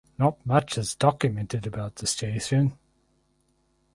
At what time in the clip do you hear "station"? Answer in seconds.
2.07-2.75